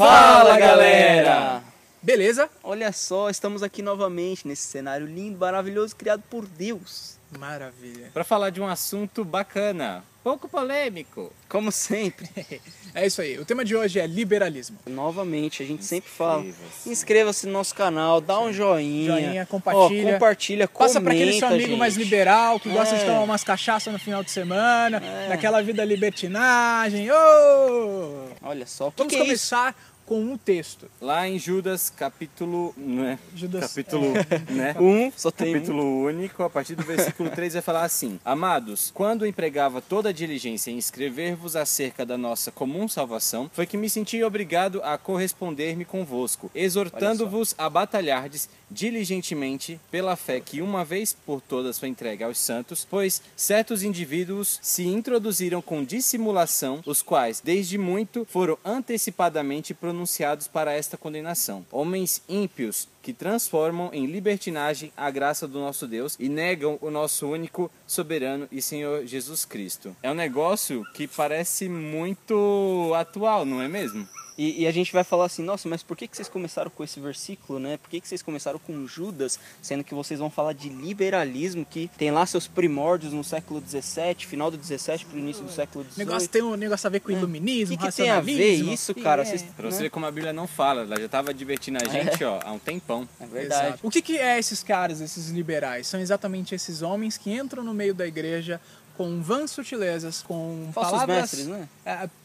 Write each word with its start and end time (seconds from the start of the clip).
Fala 0.00 0.56
galera! 0.56 1.62
Beleza? 2.02 2.48
Olha 2.64 2.90
só, 2.90 3.28
estamos 3.28 3.62
aqui 3.62 3.82
novamente 3.82 4.48
nesse 4.48 4.62
cenário 4.62 5.06
lindo, 5.06 5.38
maravilhoso, 5.38 5.94
criado 5.94 6.22
por 6.30 6.46
Deus. 6.46 7.18
Maravilha. 7.38 8.08
Para 8.14 8.24
falar 8.24 8.48
de 8.48 8.62
um 8.62 8.66
assunto 8.66 9.22
bacana, 9.26 10.02
pouco 10.24 10.48
polêmico. 10.48 11.30
Como 11.50 11.70
sempre. 11.70 12.26
É 12.92 13.06
isso 13.06 13.22
aí. 13.22 13.38
O 13.38 13.44
tema 13.44 13.64
de 13.64 13.76
hoje 13.76 14.00
é 14.00 14.06
liberalismo. 14.08 14.76
Novamente, 14.84 15.62
a 15.62 15.66
gente 15.66 15.84
sempre 15.84 16.10
fala. 16.10 16.44
Inscreva-se. 16.84 17.46
No 17.46 17.52
nosso 17.52 17.72
canal, 17.72 18.20
dá 18.20 18.40
um 18.40 18.52
joinha. 18.52 19.06
Joinha, 19.12 19.46
compartilha. 19.46 20.08
Ó, 20.08 20.12
compartilha, 20.14 20.66
Passa 20.66 21.00
pra 21.00 21.12
aquele 21.12 21.34
seu 21.34 21.42
comenta, 21.42 21.54
amigo 21.66 21.78
mais 21.78 21.94
gente. 21.94 22.02
liberal 22.02 22.58
que 22.58 22.68
gosta 22.68 22.96
de 22.96 23.02
É. 23.02 23.06
tomar 23.06 23.20
umas 23.20 23.44
cachaças 23.44 23.92
no 23.92 23.98
final 24.00 24.24
de 24.24 24.32
semana, 24.32 24.96
É. 25.00 25.28
daquela 25.28 25.62
vida 25.62 25.84
libertinagem. 25.84 27.08
Ô! 27.12 28.24
Olha 28.42 28.66
só, 28.66 28.90
que, 28.90 28.96
Vamos 28.98 29.12
que 29.14 29.20
é 29.20 29.22
isso? 29.22 29.26
começar 29.50 29.76
com 30.10 30.20
um 30.20 30.36
texto. 30.36 30.90
Lá 31.00 31.28
em 31.28 31.38
Judas, 31.38 31.88
capítulo. 31.88 32.74
Né? 32.76 33.16
Judas, 33.32 33.68
Capítulo. 33.68 34.10
Né? 34.50 34.74
Um, 34.80 35.12
só 35.16 35.30
tem 35.30 35.50
um. 35.50 35.52
Capítulo 35.52 36.02
único, 36.02 36.42
a 36.42 36.50
partir 36.50 36.74
do 36.74 36.82
versículo 36.82 37.30
3 37.30 37.52
vai 37.52 37.62
falar 37.62 37.84
assim: 37.84 38.18
Amados, 38.24 38.90
quando 38.92 39.24
empregava 39.24 39.80
toda 39.80 40.08
a 40.08 40.12
diligência 40.12 40.72
em 40.72 40.78
escrever-vos 40.78 41.54
acerca 41.54 42.04
da 42.04 42.18
nossa 42.18 42.50
comum 42.50 42.88
salvação, 42.88 43.48
foi 43.52 43.66
que 43.66 43.76
me 43.76 43.88
senti 43.88 44.20
obrigado 44.24 44.80
a 44.82 44.98
corresponder-me 44.98 45.84
convosco, 45.84 46.50
exortando-vos 46.54 47.54
a 47.56 47.70
batalhardes 47.70 48.48
diligentemente 48.68 49.80
pela 49.90 50.16
fé 50.16 50.40
que 50.40 50.62
uma 50.62 50.84
vez 50.84 51.12
por 51.12 51.40
todas 51.40 51.78
foi 51.78 51.88
entregue 51.88 52.24
aos 52.24 52.38
santos, 52.38 52.86
pois 52.88 53.22
certos 53.36 53.82
indivíduos 53.82 54.58
se 54.62 54.86
introduziram 54.86 55.62
com 55.62 55.84
dissimulação, 55.84 56.80
os 56.86 57.02
quais, 57.02 57.40
desde 57.40 57.78
muito, 57.78 58.26
foram 58.28 58.58
antecipadamente 58.64 59.72
pronunciados 59.74 59.99
para 60.46 60.72
esta 60.72 60.96
condenação. 60.96 61.64
Homens 61.70 62.22
ímpios 62.28 62.88
que 63.02 63.12
transformam 63.12 63.90
em 63.92 64.06
libertinagem 64.06 64.92
a 64.96 65.10
graça 65.10 65.48
do 65.48 65.58
nosso 65.58 65.86
Deus 65.86 66.16
e 66.18 66.28
negam 66.28 66.78
o 66.80 66.90
nosso 66.90 67.26
único 67.28 67.70
soberano 67.86 68.46
e 68.52 68.60
Senhor 68.60 69.06
Jesus 69.06 69.44
Cristo. 69.44 69.96
É 70.02 70.10
um 70.10 70.14
negócio 70.14 70.84
que 70.94 71.08
parece 71.08 71.68
muito 71.68 72.92
atual, 72.94 73.44
não 73.44 73.62
é 73.62 73.68
mesmo? 73.68 74.06
E, 74.42 74.62
e 74.62 74.66
a 74.66 74.70
gente 74.72 74.90
vai 74.90 75.04
falar 75.04 75.26
assim, 75.26 75.42
nossa, 75.42 75.68
mas 75.68 75.82
por 75.82 75.94
que, 75.94 76.08
que 76.08 76.16
vocês 76.16 76.26
começaram 76.26 76.70
com 76.70 76.82
esse 76.82 76.98
versículo, 76.98 77.58
né? 77.58 77.76
Por 77.76 77.90
que, 77.90 78.00
que 78.00 78.08
vocês 78.08 78.22
começaram 78.22 78.58
com 78.58 78.86
Judas, 78.86 79.38
sendo 79.60 79.84
que 79.84 79.94
vocês 79.94 80.18
vão 80.18 80.30
falar 80.30 80.54
de 80.54 80.70
liberalismo, 80.70 81.62
que 81.68 81.90
tem 81.98 82.10
lá 82.10 82.24
seus 82.24 82.48
primórdios 82.48 83.12
no 83.12 83.22
século 83.22 83.60
XVII, 83.60 84.14
final 84.26 84.50
do 84.50 84.56
XVII 84.56 85.04
para 85.04 85.16
o 85.16 85.18
início 85.18 85.44
do 85.44 85.52
século 85.52 85.84
XVIII. 85.84 85.98
negócio 86.06 86.28
tem 86.30 86.40
um 86.40 86.56
negócio 86.56 86.86
a 86.86 86.90
ver 86.90 87.00
com 87.00 87.10
É. 87.12 87.16
iluminismo, 87.16 87.74
O 87.74 87.78
que, 87.78 87.86
que 87.86 87.92
tem 87.94 88.08
a 88.08 88.18
ver 88.20 88.54
isso, 88.54 88.94
cara? 88.94 89.20
É. 89.20 89.24
Vocês- 89.26 89.42
Pra 89.42 89.70
você 89.70 89.76
né? 89.76 89.82
ver 89.82 89.90
como 89.90 90.06
a 90.06 90.10
Bíblia 90.10 90.32
não 90.32 90.46
fala, 90.46 90.84
ela 90.84 90.96
já 90.98 91.04
estava 91.04 91.28
advertindo 91.30 91.78
a 91.84 91.86
gente 91.86 92.24
ó, 92.24 92.40
há 92.42 92.50
um 92.52 92.58
tempão. 92.58 93.06
É 93.20 93.26
verdade. 93.26 93.66
Exato. 93.66 93.86
O 93.86 93.90
que, 93.90 94.00
que 94.00 94.16
é 94.16 94.38
esses 94.38 94.62
caras, 94.62 95.02
esses 95.02 95.28
liberais? 95.28 95.86
São 95.86 96.00
exatamente 96.00 96.54
esses 96.54 96.80
homens 96.80 97.18
que 97.18 97.30
entram 97.30 97.62
no 97.62 97.74
meio 97.74 97.92
da 97.94 98.06
igreja 98.06 98.58
com 99.00 99.22
vãs 99.22 99.50
sutilezas, 99.50 100.20
com 100.20 100.68
Falsos 100.74 100.92
palavras 100.92 101.16
mestres, 101.32 101.46
né? 101.46 101.66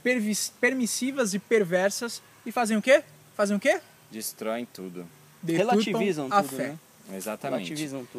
pervis- 0.04 0.52
permissivas 0.60 1.34
e 1.34 1.40
perversas 1.40 2.22
e 2.46 2.52
fazem 2.52 2.76
o 2.76 2.82
quê? 2.82 3.02
Fazem 3.34 3.56
o 3.56 3.60
quê? 3.62 3.80
Destroem 4.12 4.66
tudo. 4.74 5.06
Deturpam 5.42 5.72
Relativizam 5.80 6.28
a 6.30 6.44
tudo, 6.44 6.58
fé. 6.58 6.68
né? 6.68 6.78
Exatamente. 7.16 7.74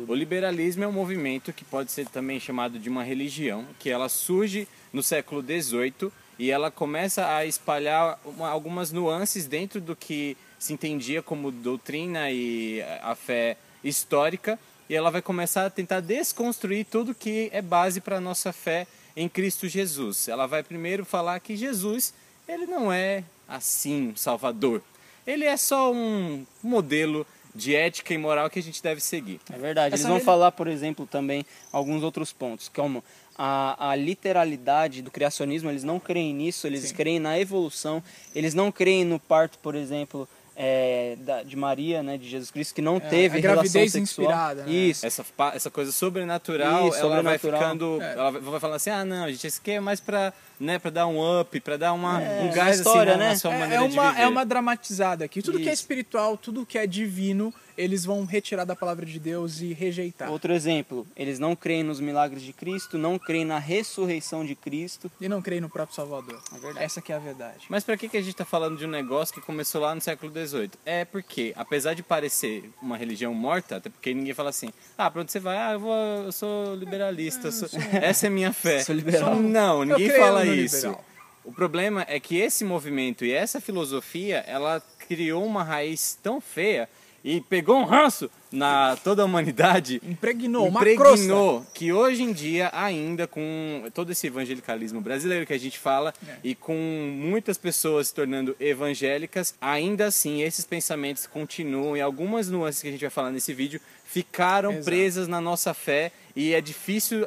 O 0.09 0.15
liberalismo 0.15 0.85
é 0.85 0.89
um 0.89 0.93
movimento 0.93 1.53
que 1.53 1.67
pode 1.67 1.93
ser 1.93 2.07
também 2.07 2.41
chamado 2.41 2.79
de 2.79 2.89
uma 2.89 3.03
religião, 3.05 3.67
que 3.79 3.91
ela 3.91 4.09
surge 4.09 4.67
no 4.91 5.03
século 5.03 5.43
XVIII 5.43 6.11
e 6.39 6.51
ela 6.51 6.71
começa 6.71 7.27
a 7.37 7.45
espalhar 7.45 8.19
uma- 8.25 8.49
algumas 8.49 8.91
nuances 8.91 9.45
dentro 9.47 9.83
do 9.83 9.95
que 9.95 10.35
se 10.59 10.73
entendia 10.73 11.21
como 11.23 11.51
doutrina 11.51 12.31
e 12.31 12.81
a 13.03 13.15
fé 13.15 13.59
histórica, 13.85 14.59
e 14.89 14.95
ela 14.95 15.11
vai 15.11 15.23
começar 15.23 15.67
a 15.67 15.71
tentar 15.71 16.01
desconstruir 16.01 16.85
tudo 16.87 17.15
que 17.15 17.49
é 17.53 17.61
base 17.63 18.01
para 18.01 18.17
a 18.17 18.21
nossa 18.21 18.53
fé 18.53 18.87
em 19.17 19.29
Cristo 19.29 19.69
Jesus. 19.69 20.29
Ela 20.29 20.47
vai 20.47 20.63
primeiro 20.63 21.05
falar 21.05 21.41
que 21.41 21.57
Jesus, 21.57 22.13
ele 22.49 22.67
não 22.67 22.93
é 22.93 23.25
assim, 23.49 24.09
um 24.09 24.17
salvador. 24.17 24.83
Ele 25.27 25.45
é 25.45 25.57
só 25.57 25.93
um 25.93 26.45
modelo 26.63 27.27
de 27.55 27.75
ética 27.75 28.13
e 28.13 28.19
moral 28.19 28.51
que 28.51 28.59
a 28.59 28.63
gente 28.63 28.83
deve 28.83 29.01
seguir. 29.01 29.41
É 29.53 29.57
verdade. 29.57 29.89
Eles 29.95 30.01
Essa 30.01 30.09
vão 30.09 30.19
reli- 30.19 30.25
falar, 30.27 30.53
por 30.53 30.69
exemplo, 30.69 31.07
também 31.07 31.45
alguns 31.73 32.03
outros 32.03 32.33
pontos, 32.33 32.69
como 32.69 33.03
a, 33.37 33.91
a 33.91 33.97
literalidade 33.97 35.01
do 35.03 35.11
criacionismo, 35.11 35.71
eles 35.71 35.83
não 35.83 35.99
creem 35.99 36.35
nisso, 36.35 36.67
eles 36.67 36.89
Sim. 36.89 36.95
creem 36.95 37.19
na 37.19 37.39
evolução, 37.39 38.03
eles 38.35 38.53
não 38.55 38.71
creem 38.71 39.05
no 39.05 39.19
parto, 39.19 39.59
por 39.59 39.75
exemplo, 39.75 40.29
é, 40.59 41.17
da- 41.21 41.43
de 41.43 41.55
Maria, 41.55 42.03
né, 42.03 42.17
de 42.17 42.27
Jesus 42.29 42.51
Cristo, 42.51 42.75
que 42.75 42.81
não 42.81 42.99
teve 42.99 43.37
a 43.39 43.41
relação 43.41 43.63
gravidez 43.63 43.93
sexual. 43.93 44.03
inspirada, 44.27 44.63
né? 44.65 44.73
Isso. 44.73 45.05
Essa, 45.05 45.25
essa 45.53 45.71
coisa 45.71 45.93
sobrenatural, 45.93 46.89
Isso, 46.89 46.97
ela 46.99 47.23
vai 47.23 47.39
sobrenatural. 47.39 47.61
ficando. 47.61 48.03
É. 48.03 48.13
Ela 48.15 48.31
vai- 48.31 48.41
vai 48.41 48.61
falar 48.61 48.77
assim: 48.77 48.91
ah, 48.91 49.05
não, 49.05 49.29
gente, 49.31 49.47
isso 49.47 49.61
aqui 49.61 49.73
é 49.73 49.81
mais 49.81 50.01
pra, 50.01 50.33
né, 50.59 50.79
pra 50.79 50.91
dar 50.91 51.07
um 51.07 51.41
up, 51.41 51.61
pra 51.61 51.77
dar 51.77 51.93
uma, 51.93 52.23
É, 52.23 52.41
um 52.41 52.45
uma 52.47 52.53
gás 52.55 52.79
história, 52.79 53.13
assim, 53.13 53.21
né? 53.21 53.29
na 53.31 53.37
sua 53.37 53.53
É, 53.55 53.59
maneira 53.59 53.83
é 53.85 53.87
uma, 53.87 54.03
de 54.05 54.11
viver. 54.11 54.23
é 54.23 54.29
uma 54.29 54.45
dramatizada 54.47 55.25
aqui. 55.27 55.43
Tudo 55.43 55.59
que 55.59 55.69
é 55.69 55.73
Isso. 55.73 55.83
espiritual, 55.83 56.37
tudo 56.39 56.65
que 56.65 56.79
é 56.79 56.87
divino, 56.87 57.53
eles 57.77 58.05
vão 58.05 58.25
retirar 58.25 58.65
da 58.65 58.75
palavra 58.77 59.05
de 59.07 59.19
Deus 59.19 59.61
e 59.61 59.73
rejeitar. 59.73 60.31
Outro 60.31 60.53
exemplo, 60.53 61.07
eles 61.17 61.39
não 61.39 61.55
creem 61.55 61.83
nos 61.83 62.01
milagres 62.01 62.43
de 62.43 62.53
Cristo, 62.53 62.97
não 62.99 63.19
creem 63.19 63.45
na 63.45 63.59
ressurreição 63.59 64.45
de 64.45 64.55
Cristo. 64.55 65.11
E 65.21 65.29
não 65.29 65.43
creem 65.43 65.61
no 65.61 65.69
próprio 65.69 65.95
Salvador. 65.95 66.41
É 66.55 66.59
verdade. 66.59 66.85
Essa 66.85 67.01
que 67.01 67.13
é 67.13 67.17
a 67.17 67.19
verdade. 67.19 67.67
Mas 67.69 67.85
pra 67.85 67.97
que, 67.97 68.09
que 68.09 68.17
a 68.17 68.23
gente 68.23 68.35
tá 68.37 68.45
falando 68.45 68.79
de 68.79 68.85
um 68.85 68.91
negócio 68.91 69.35
que 69.35 69.41
começou 69.41 69.81
lá 69.81 69.95
no 69.95 70.01
século 70.01 70.33
XVIII? 70.33 70.71
É 70.85 71.05
porque, 71.05 71.53
apesar 71.57 71.95
de 71.95 72.03
parecer 72.03 72.71
uma 72.81 72.97
religião 72.97 73.33
morta, 73.35 73.77
até 73.77 73.91
porque 73.91 74.13
ninguém 74.15 74.35
fala 74.35 74.51
assim, 74.51 74.71
ah, 74.97 75.11
pra 75.11 75.23
onde 75.23 75.33
você 75.33 75.41
vai? 75.41 75.57
Ah, 75.57 75.73
eu, 75.73 75.81
vou, 75.81 75.95
eu 76.25 76.33
sou 76.33 76.75
liberalista, 76.75 77.49
eu 77.49 77.53
sou- 77.53 77.69
essa 78.01 78.27
é 78.27 78.31
minha 78.31 78.53
fé. 78.53 78.83
Sou 78.83 78.95
liberal. 78.95 79.37
Não, 79.37 79.85
ninguém 79.85 80.11
fala 80.11 80.45
isso. 80.47 80.77
liberal. 80.77 81.05
O 81.45 81.53
problema 81.53 82.05
é 82.09 82.19
que 82.19 82.37
esse 82.39 82.65
movimento 82.65 83.25
e 83.25 83.31
essa 83.33 83.61
filosofia, 83.61 84.39
ela 84.49 84.83
criou 85.09 85.45
uma 85.45 85.63
raiz 85.63 86.19
tão 86.21 86.41
feia 86.41 86.89
e 87.27 87.41
pegou 87.41 87.77
um 87.77 87.85
ranço 87.85 88.31
na 88.53 88.97
toda 89.03 89.21
a 89.21 89.25
humanidade 89.25 90.01
Impregnou, 90.05 90.69
uma 90.69 90.81
impregnou 90.81 91.67
que 91.75 91.93
hoje 91.93 92.23
em 92.23 92.33
dia 92.33 92.71
ainda 92.73 93.27
com 93.27 93.83
todo 93.93 94.13
esse 94.13 94.29
evangelicalismo 94.29 95.01
brasileiro 95.01 95.45
que 95.45 95.53
a 95.53 95.59
gente 95.59 95.77
fala 95.77 96.15
É. 96.27 96.37
e 96.45 96.55
com 96.55 96.73
muitas 97.17 97.59
pessoas 97.59 98.07
se 98.09 98.15
tornando 98.15 98.55
evangélicas, 98.61 99.55
ainda 99.61 100.07
assim 100.07 100.43
esses 100.43 100.65
pensamentos 100.65 101.27
continuam 101.27 101.97
e 101.97 102.01
algumas 102.01 102.49
nuances 102.49 102.81
que 102.81 102.89
a 102.89 102.93
gente 102.93 103.01
vai 103.01 103.11
falar 103.11 103.33
nesse 103.33 103.53
vídeo 103.53 103.81
ficaram 104.05 104.71
Exato. 104.71 104.85
presas 104.85 105.27
na 105.27 105.41
nossa 105.41 105.75
fé 105.75 106.13
e 106.37 106.55
é 106.55 106.61
difícil 106.61 107.27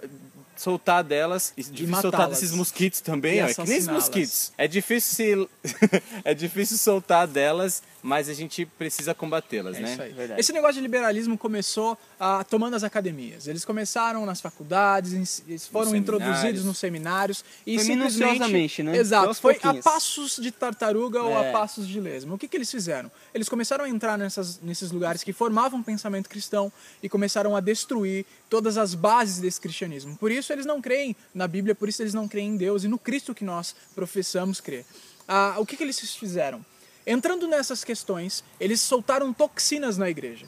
soltar 0.59 1.03
delas 1.05 1.53
e 1.55 1.63
difícil 1.63 2.01
soltar 2.01 2.27
desses 2.27 2.51
mosquitos 2.51 2.99
também, 2.99 3.37
E 3.37 3.41
ó, 3.41 3.47
é 3.47 3.53
que 3.53 3.63
nem 3.63 3.77
esses 3.77 3.87
mosquitos. 3.87 4.51
É 4.57 4.67
difícil 4.67 5.15
se 5.15 5.49
é 6.25 6.33
difícil 6.33 6.77
soltar 6.77 7.25
delas, 7.27 7.81
mas 8.03 8.27
a 8.27 8.33
gente 8.33 8.65
precisa 8.65 9.13
combatê-las, 9.13 9.77
É 9.77 9.79
né? 9.79 9.91
isso 9.93 10.01
aí. 10.01 10.11
Verdade. 10.11 10.39
Esse 10.39 10.51
negócio 10.51 10.75
de 10.75 10.81
liberalismo 10.81 11.37
começou 11.37 11.97
ah, 12.19 12.43
tomando 12.43 12.75
as 12.75 12.83
academias. 12.83 13.47
Eles 13.47 13.63
começaram 13.63 14.25
nas 14.25 14.41
faculdades, 14.41 15.41
eles 15.47 15.65
foram 15.65 15.91
Nos 15.91 15.99
introduzidos 15.99 16.65
nos 16.65 16.77
seminários 16.77 17.43
e 17.65 17.75
Foi 17.75 17.85
simplesmente 17.85 18.19
minuciosamente, 18.19 18.83
né? 18.83 18.91
Foi 18.91 18.99
Exato, 18.99 19.33
foi 19.35 19.59
a 19.63 19.73
passos 19.75 20.37
de 20.41 20.51
tartaruga 20.51 21.21
ou 21.23 21.37
a 21.37 21.45
É. 21.45 21.51
passos 21.53 21.87
de 21.87 21.99
lesma. 22.01 22.35
O 22.35 22.37
que, 22.37 22.47
que 22.49 22.57
eles 22.57 22.69
fizeram? 22.69 23.09
Eles 23.33 23.47
começaram 23.47 23.85
a 23.85 23.89
entrar 23.89 24.17
nessas, 24.17 24.59
nesses 24.61 24.91
lugares 24.91 25.23
que 25.23 25.31
formavam 25.31 25.79
um 25.79 25.83
pensamento 25.83 26.27
cristão 26.29 26.71
e 27.01 27.07
começaram 27.07 27.55
a 27.55 27.61
destruir 27.61 28.25
todas 28.49 28.77
as 28.77 28.93
bases 28.93 29.39
desse 29.39 29.61
cristianismo. 29.61 30.17
Por 30.17 30.31
isso 30.31 30.48
eles 30.53 30.65
não 30.65 30.81
creem 30.81 31.15
na 31.33 31.47
Bíblia, 31.47 31.75
por 31.75 31.89
isso 31.89 32.01
eles 32.01 32.13
não 32.13 32.27
creem 32.27 32.49
em 32.49 32.57
Deus 32.57 32.83
e 32.83 32.87
no 32.87 32.97
Cristo 32.97 33.33
que 33.35 33.43
nós 33.43 33.75
professamos 33.95 34.59
crer. 34.59 34.85
Ah, 35.27 35.55
o 35.57 35.65
que, 35.65 35.77
que 35.77 35.83
eles 35.83 35.99
fizeram? 35.99 36.65
Entrando 37.05 37.47
nessas 37.47 37.83
questões, 37.83 38.43
eles 38.59 38.81
soltaram 38.81 39.33
toxinas 39.33 39.97
na 39.97 40.09
igreja. 40.09 40.45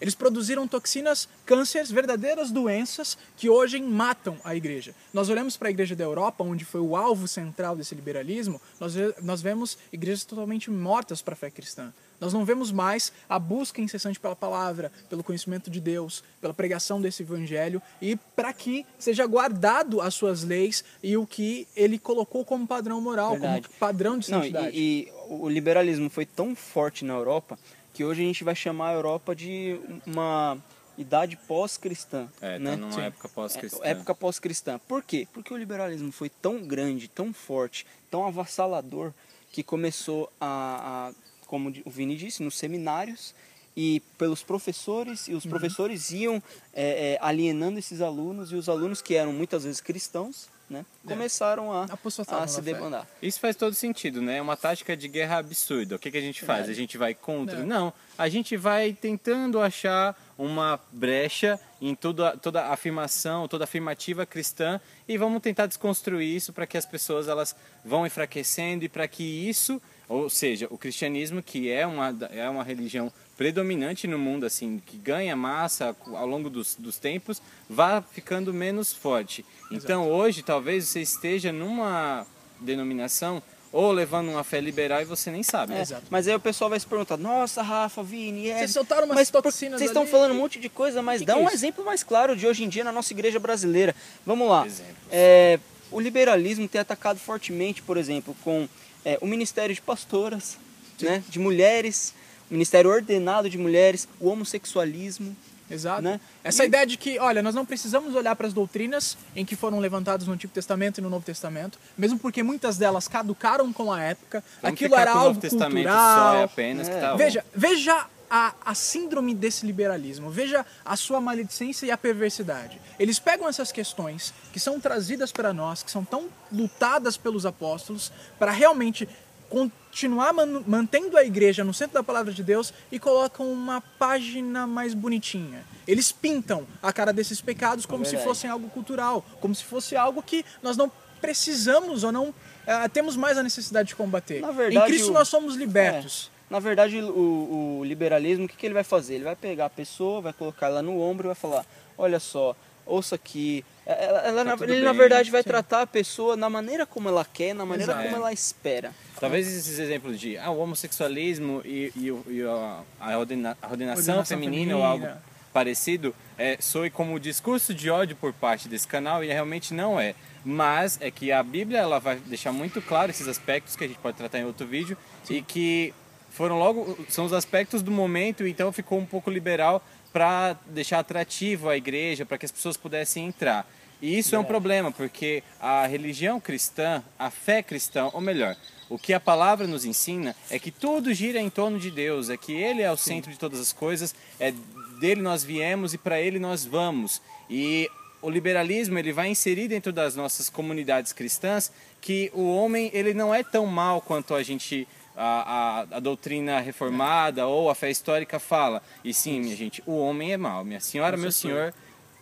Eles 0.00 0.14
produziram 0.14 0.68
toxinas, 0.68 1.26
cânceres, 1.46 1.90
verdadeiras 1.90 2.50
doenças 2.50 3.16
que 3.36 3.48
hoje 3.48 3.80
matam 3.80 4.36
a 4.44 4.54
igreja. 4.54 4.94
Nós 5.12 5.30
olhamos 5.30 5.56
para 5.56 5.68
a 5.68 5.70
igreja 5.70 5.96
da 5.96 6.04
Europa, 6.04 6.44
onde 6.44 6.64
foi 6.64 6.80
o 6.80 6.94
alvo 6.94 7.26
central 7.26 7.74
desse 7.74 7.94
liberalismo, 7.94 8.60
nós, 8.78 8.94
nós 9.22 9.40
vemos 9.40 9.78
igrejas 9.90 10.24
totalmente 10.24 10.70
mortas 10.70 11.22
para 11.22 11.32
a 11.32 11.36
fé 11.36 11.50
cristã. 11.50 11.92
Nós 12.20 12.32
não 12.32 12.44
vemos 12.44 12.72
mais 12.72 13.12
a 13.28 13.38
busca 13.38 13.80
incessante 13.80 14.18
pela 14.18 14.36
palavra, 14.36 14.90
pelo 15.08 15.22
conhecimento 15.22 15.70
de 15.70 15.80
Deus, 15.80 16.22
pela 16.40 16.54
pregação 16.54 17.00
desse 17.00 17.22
evangelho 17.22 17.80
e 18.00 18.16
para 18.34 18.52
que 18.52 18.86
seja 18.98 19.26
guardado 19.26 20.00
as 20.00 20.14
suas 20.14 20.42
leis 20.42 20.84
e 21.02 21.16
o 21.16 21.26
que 21.26 21.66
ele 21.76 21.98
colocou 21.98 22.44
como 22.44 22.66
padrão 22.66 23.00
moral, 23.00 23.32
Verdade. 23.32 23.68
como 23.68 23.78
padrão 23.78 24.18
de 24.18 24.30
Não, 24.30 24.40
santidade. 24.40 24.76
e, 24.76 25.08
e 25.08 25.12
o 25.28 25.48
liberalismo 25.48 26.08
foi 26.08 26.24
tão 26.24 26.54
forte 26.54 27.04
na 27.04 27.14
Europa 27.14 27.58
que 27.92 28.04
hoje 28.04 28.22
a 28.22 28.26
gente 28.26 28.44
vai 28.44 28.54
chamar 28.54 28.90
a 28.90 28.92
Europa 28.94 29.34
de 29.34 29.80
uma 30.06 30.58
idade 30.98 31.36
pós-cristã. 31.48 32.28
É, 32.40 32.58
né? 32.58 32.72
tá 32.72 32.76
numa 32.76 32.92
Sim. 32.92 33.00
época 33.02 33.28
pós-cristã. 33.28 33.80
É, 33.82 33.90
época 33.90 34.14
pós-cristã. 34.14 34.78
Por 34.86 35.02
quê? 35.02 35.26
Porque 35.32 35.52
o 35.52 35.56
liberalismo 35.56 36.10
foi 36.12 36.28
tão 36.28 36.62
grande, 36.62 37.08
tão 37.08 37.32
forte, 37.32 37.86
tão 38.10 38.26
avassalador, 38.26 39.12
que 39.50 39.62
começou 39.62 40.30
a, 40.40 41.08
a 41.08 41.12
como 41.46 41.72
o 41.84 41.90
Vini 41.90 42.16
disse, 42.16 42.42
nos 42.42 42.56
seminários 42.56 43.34
e 43.76 44.00
pelos 44.16 44.42
professores, 44.42 45.28
e 45.28 45.34
os 45.34 45.44
professores 45.44 46.10
iam 46.10 46.42
é, 46.72 47.12
é, 47.12 47.18
alienando 47.20 47.78
esses 47.78 48.00
alunos, 48.00 48.50
e 48.50 48.54
os 48.54 48.68
alunos 48.68 49.02
que 49.02 49.14
eram 49.14 49.32
muitas 49.32 49.64
vezes 49.64 49.80
cristãos, 49.82 50.48
né, 50.68 50.84
começaram 51.06 51.72
a, 51.72 51.84
a 51.84 52.10
se 52.10 52.32
na 52.32 52.48
fé. 52.48 52.60
debandar. 52.60 53.06
Isso 53.22 53.38
faz 53.38 53.54
todo 53.54 53.72
sentido, 53.74 54.20
né? 54.20 54.38
É 54.38 54.42
uma 54.42 54.56
tática 54.56 54.96
de 54.96 55.06
guerra 55.06 55.38
absurda. 55.38 55.94
O 55.94 55.98
que, 55.98 56.10
que 56.10 56.18
a 56.18 56.20
gente 56.20 56.44
faz? 56.44 56.68
A 56.68 56.72
gente 56.72 56.98
vai 56.98 57.14
contra? 57.14 57.60
É. 57.60 57.62
Não. 57.62 57.92
A 58.18 58.28
gente 58.28 58.56
vai 58.56 58.92
tentando 58.92 59.60
achar 59.60 60.16
uma 60.36 60.80
brecha 60.90 61.60
em 61.80 61.94
toda, 61.94 62.36
toda 62.36 62.62
a 62.62 62.72
afirmação, 62.72 63.46
toda 63.46 63.62
a 63.62 63.66
afirmativa 63.66 64.26
cristã 64.26 64.80
e 65.06 65.16
vamos 65.16 65.40
tentar 65.40 65.66
desconstruir 65.66 66.34
isso 66.34 66.52
para 66.52 66.66
que 66.66 66.76
as 66.76 66.84
pessoas 66.84 67.28
elas 67.28 67.54
vão 67.84 68.04
enfraquecendo 68.04 68.84
e 68.84 68.88
para 68.88 69.06
que 69.06 69.22
isso, 69.22 69.80
ou 70.08 70.30
seja, 70.30 70.66
o 70.70 70.78
cristianismo 70.78 71.42
que 71.42 71.70
é 71.70 71.86
uma, 71.86 72.14
é 72.30 72.48
uma 72.48 72.62
religião 72.62 73.12
predominante 73.36 74.06
no 74.06 74.18
mundo, 74.18 74.46
assim, 74.46 74.80
que 74.84 74.96
ganha 74.96 75.36
massa 75.36 75.94
ao 76.06 76.26
longo 76.26 76.48
dos, 76.48 76.74
dos 76.76 76.98
tempos, 76.98 77.42
vá 77.68 78.00
ficando 78.00 78.52
menos 78.52 78.92
forte. 78.92 79.44
Então 79.70 80.08
hoje 80.10 80.42
talvez 80.42 80.88
você 80.88 81.00
esteja 81.02 81.52
numa 81.52 82.26
denominação 82.60 83.42
ou 83.72 83.92
levando 83.92 84.30
uma 84.30 84.42
fé 84.42 84.58
liberal 84.58 85.02
e 85.02 85.04
você 85.04 85.30
nem 85.30 85.42
sabe. 85.42 85.74
É, 85.74 85.82
Exato. 85.82 86.04
Mas 86.08 86.26
aí 86.26 86.34
o 86.34 86.40
pessoal 86.40 86.70
vai 86.70 86.80
se 86.80 86.86
perguntar, 86.86 87.18
nossa, 87.18 87.60
Rafa, 87.60 88.02
Vini, 88.02 88.48
é... 88.48 88.58
Vocês 88.58 88.70
soltaram 88.70 89.04
umas 89.04 89.16
mas 89.16 89.30
toxinas 89.30 89.78
Vocês 89.78 89.90
estão 89.90 90.06
falando 90.06 90.32
um 90.32 90.36
monte 90.38 90.58
de 90.58 90.70
coisa, 90.70 91.02
mas 91.02 91.20
Que 91.20 91.26
dá 91.26 91.34
que 91.34 91.40
é 91.40 91.42
um 91.42 91.46
isso? 91.46 91.56
exemplo 91.56 91.84
mais 91.84 92.02
claro 92.02 92.34
de 92.34 92.46
hoje 92.46 92.64
em 92.64 92.68
dia 92.70 92.82
na 92.82 92.92
nossa 92.92 93.12
igreja 93.12 93.38
brasileira. 93.38 93.94
Vamos 94.24 94.48
lá. 94.48 94.66
Exemplos. 94.66 94.96
É, 95.10 95.60
o 95.90 96.00
liberalismo 96.00 96.66
tem 96.68 96.80
atacado 96.80 97.18
fortemente, 97.18 97.82
por 97.82 97.96
exemplo, 97.96 98.34
com 98.42 98.68
é, 99.04 99.18
o 99.20 99.26
ministério 99.26 99.74
de 99.74 99.80
pastoras, 99.80 100.58
né, 101.00 101.22
de 101.28 101.38
mulheres, 101.38 102.14
o 102.50 102.54
ministério 102.54 102.90
ordenado 102.90 103.48
de 103.50 103.58
mulheres, 103.58 104.08
o 104.20 104.28
homossexualismo. 104.28 105.36
Exato. 105.68 106.00
Né? 106.00 106.20
Essa 106.44 106.62
E- 106.64 106.68
ideia 106.68 106.86
de 106.86 106.96
que, 106.96 107.18
olha, 107.18 107.42
nós 107.42 107.52
não 107.52 107.66
precisamos 107.66 108.14
olhar 108.14 108.36
para 108.36 108.46
as 108.46 108.52
doutrinas 108.52 109.18
em 109.34 109.44
que 109.44 109.56
foram 109.56 109.80
levantadas 109.80 110.24
no 110.26 110.32
Antigo 110.32 110.52
Testamento 110.52 110.98
e 110.98 111.00
no 111.02 111.10
Novo 111.10 111.24
Testamento, 111.26 111.76
mesmo 111.98 112.20
porque 112.20 112.40
muitas 112.40 112.78
delas 112.78 113.08
caducaram 113.08 113.72
com 113.72 113.92
a 113.92 114.00
época. 114.00 114.44
Vamos 114.62 114.74
Aquilo 114.74 114.94
era 114.94 115.10
algo 115.10 115.40
cultural. 115.40 115.70
só 115.72 116.40
e 116.40 116.42
apenas 116.44 116.88
que 116.88 116.94
É. 116.94 117.00
tá 117.00 117.10
bom. 117.10 117.16
Veja, 117.16 117.44
veja 117.52 118.06
a, 118.30 118.54
a 118.64 118.74
síndrome 118.74 119.34
desse 119.34 119.64
liberalismo, 119.66 120.30
veja 120.30 120.64
a 120.84 120.96
sua 120.96 121.20
maledicência 121.20 121.86
e 121.86 121.90
a 121.90 121.96
perversidade. 121.96 122.80
Eles 122.98 123.18
pegam 123.18 123.48
essas 123.48 123.70
questões 123.72 124.32
que 124.52 124.58
são 124.60 124.80
trazidas 124.80 125.30
para 125.32 125.52
nós, 125.52 125.82
que 125.82 125.90
são 125.90 126.04
tão 126.04 126.28
lutadas 126.52 127.16
pelos 127.16 127.46
apóstolos, 127.46 128.12
para 128.38 128.50
realmente 128.50 129.08
continuar 129.48 130.32
man- 130.32 130.62
mantendo 130.66 131.16
a 131.16 131.22
igreja 131.24 131.62
no 131.64 131.72
centro 131.72 131.94
da 131.94 132.02
palavra 132.02 132.32
de 132.32 132.42
Deus 132.42 132.72
e 132.90 132.98
colocam 132.98 133.50
uma 133.50 133.80
página 133.80 134.66
mais 134.66 134.92
bonitinha. 134.92 135.64
Eles 135.86 136.10
pintam 136.10 136.66
a 136.82 136.92
cara 136.92 137.12
desses 137.12 137.40
pecados 137.40 137.86
como 137.86 138.04
se 138.04 138.12
verdade. 138.12 138.28
fossem 138.28 138.50
algo 138.50 138.68
cultural, 138.68 139.24
como 139.40 139.54
se 139.54 139.62
fosse 139.64 139.94
algo 139.96 140.20
que 140.22 140.44
nós 140.62 140.76
não 140.76 140.90
precisamos 141.20 142.04
ou 142.04 142.10
não 142.12 142.34
eh, 142.66 142.88
temos 142.88 143.16
mais 143.16 143.38
a 143.38 143.42
necessidade 143.42 143.88
de 143.88 143.96
combater. 143.96 144.40
Na 144.40 144.50
verdade, 144.50 144.76
em 144.84 144.90
Cristo 144.90 145.10
o- 145.10 145.14
nós 145.14 145.28
somos 145.28 145.54
libertos. 145.54 146.30
É. 146.32 146.35
Na 146.48 146.58
verdade, 146.60 147.00
o, 147.00 147.78
o 147.80 147.84
liberalismo, 147.84 148.44
o 148.44 148.48
que, 148.48 148.56
que 148.56 148.66
ele 148.66 148.74
vai 148.74 148.84
fazer? 148.84 149.14
Ele 149.16 149.24
vai 149.24 149.34
pegar 149.36 149.66
a 149.66 149.70
pessoa, 149.70 150.20
vai 150.20 150.32
colocar 150.32 150.66
ela 150.66 150.82
no 150.82 151.00
ombro 151.00 151.26
e 151.26 151.28
vai 151.28 151.34
falar: 151.34 151.66
olha 151.98 152.20
só, 152.20 152.54
ouça 152.84 153.16
aqui. 153.16 153.64
Ela, 153.84 154.20
ela- 154.20 154.44
Tá 154.44 154.56
na- 154.56 154.64
ele, 154.72 154.82
na 154.84 154.90
bem, 154.90 154.98
verdade, 154.98 155.30
vai 155.30 155.42
sim. 155.42 155.48
tratar 155.48 155.82
a 155.82 155.86
pessoa 155.86 156.36
na 156.36 156.48
maneira 156.48 156.86
como 156.86 157.08
ela 157.08 157.24
quer, 157.24 157.54
na 157.54 157.64
maneira 157.66 157.92
Exato. 157.92 158.04
como 158.08 158.16
ela 158.16 158.32
espera. 158.32 158.92
Talvez 159.18 159.46
esses 159.48 159.78
exemplos 159.78 160.20
de 160.20 160.36
ah, 160.38 160.50
o 160.50 160.58
homossexualismo 160.58 161.62
e, 161.64 161.92
e, 161.96 162.06
e 162.36 162.42
a, 162.42 162.80
a 163.00 163.18
ordena- 163.18 163.56
a 163.60 163.68
ordenação, 163.70 164.00
Ordenação 164.18 164.24
feminina, 164.24 164.76
ou 164.76 164.82
feminina. 164.82 165.08
algo 165.10 165.22
parecido 165.52 166.14
é, 166.38 166.58
soe 166.60 166.90
como 166.90 167.18
discurso 167.18 167.72
de 167.72 167.88
ódio 167.90 168.14
por 168.14 168.32
parte 168.32 168.68
desse 168.68 168.86
canal 168.86 169.24
e 169.24 169.28
realmente 169.28 169.72
não 169.74 169.98
é. 169.98 170.14
Mas 170.44 170.98
é 171.00 171.10
que 171.10 171.32
a 171.32 171.42
Bíblia 171.42 171.78
ela 171.80 171.98
vai 171.98 172.16
deixar 172.16 172.52
muito 172.52 172.80
claro 172.82 173.10
esses 173.10 173.26
aspectos 173.26 173.74
que 173.74 173.82
a 173.84 173.88
gente 173.88 173.98
pode 173.98 174.16
tratar 174.16 174.38
em 174.38 174.44
outro 174.44 174.66
vídeo 174.66 174.96
e 175.30 175.40
que 175.42 175.92
foram 176.36 176.58
logo 176.58 176.96
são 177.08 177.24
os 177.24 177.32
aspectos 177.32 177.82
do 177.82 177.90
momento 177.90 178.46
então 178.46 178.70
ficou 178.70 178.98
um 178.98 179.06
pouco 179.06 179.30
liberal 179.30 179.82
para 180.12 180.56
deixar 180.66 180.98
atrativo 180.98 181.68
a 181.68 181.76
igreja 181.76 182.24
para 182.24 182.38
que 182.38 182.46
as 182.46 182.52
pessoas 182.52 182.76
pudessem 182.76 183.26
entrar. 183.26 183.68
E 184.00 184.18
isso 184.18 184.34
é 184.36 184.38
um 184.38 184.44
problema, 184.44 184.92
porque 184.92 185.42
a 185.58 185.86
religião 185.86 186.38
cristã, 186.38 187.02
a 187.18 187.30
fé 187.30 187.62
cristã, 187.62 188.10
ou 188.12 188.20
melhor, 188.20 188.54
o 188.90 188.98
que 188.98 189.14
a 189.14 189.20
palavra 189.20 189.66
nos 189.66 189.84
ensina 189.86 190.36
é 190.50 190.58
que 190.58 190.70
tudo 190.70 191.12
gira 191.14 191.40
em 191.40 191.48
torno 191.48 191.78
de 191.78 191.90
Deus, 191.90 192.28
é 192.28 192.36
que 192.36 192.52
Ele 192.52 192.82
é 192.82 192.90
o 192.90 192.96
centro 192.96 193.30
de 193.30 193.38
todas 193.38 193.58
as 193.58 193.72
coisas, 193.72 194.14
é 194.38 194.52
dele 195.00 195.22
nós 195.22 195.42
viemos 195.42 195.94
e 195.94 195.98
para 195.98 196.20
Ele 196.20 196.38
nós 196.38 196.64
vamos. 196.64 197.22
E 197.48 197.88
o 198.20 198.30
liberalismo 198.30 198.98
ele 198.98 199.12
vai 199.12 199.28
inserir 199.28 199.68
dentro 199.68 199.92
das 199.92 200.16
nossas 200.16 200.48
comunidades 200.48 201.12
cristãs 201.12 201.70
que 202.00 202.30
o 202.34 202.50
homem 202.54 202.90
ele 202.92 203.14
não 203.14 203.34
é 203.34 203.44
tão 203.44 203.66
mal 203.66 204.00
quanto 204.00 204.34
a 204.34 204.42
gente 204.42 204.88
a, 205.16 205.86
a, 205.92 205.96
a 205.96 206.00
doutrina 206.00 206.60
reformada 206.60 207.46
ou 207.46 207.70
a 207.70 207.74
fé 207.74 207.90
histórica 207.90 208.38
fala. 208.38 208.82
E 209.04 209.14
sim, 209.14 209.40
minha 209.40 209.56
gente, 209.56 209.82
o 209.86 209.96
homem 209.98 210.32
é 210.32 210.36
mal. 210.36 210.64
Minha 210.64 210.80
senhora, 210.80 211.16
meu 211.16 211.32
senhor, 211.32 211.72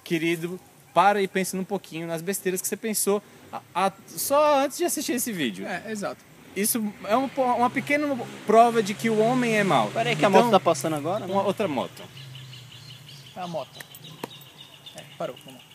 querido, 0.05 0.58
para 0.93 1.20
e 1.20 1.26
pense 1.29 1.56
um 1.56 1.64
pouquinho 1.64 2.06
nas 2.06 2.23
besteiras 2.23 2.61
que 2.61 2.69
você 2.69 2.76
pensou 2.76 3.23
a- 3.52 3.61
a- 3.75 3.93
só 4.06 4.61
antes 4.61 4.79
de 4.79 4.85
assistir 4.85 5.12
esse 5.12 5.32
vídeo. 5.32 5.67
É, 5.67 5.91
exato. 5.91 6.20
Isso 6.55 6.81
é 7.05 7.17
uma, 7.17 7.29
uma 7.56 7.69
pequena 7.70 8.17
prova 8.46 8.81
de 8.81 8.94
que 8.94 9.11
o 9.11 9.19
homem 9.19 9.56
é 9.56 9.64
mau. 9.64 9.90
Peraí 9.90 10.14
que 10.14 10.25
a 10.25 10.29
Então, 10.29 10.43
moto 10.43 10.52
tá 10.52 10.61
passando 10.61 10.94
agora, 10.94 11.26
né? 11.26 11.32
uma 11.32 11.43
outra 11.43 11.67
moto. 11.67 12.00
É 13.37 13.40
a 13.40 13.47
moto. 13.49 13.76
É, 14.97 15.02
parou. 15.19 15.35
Vamos 15.44 15.61
lá. 15.61 15.67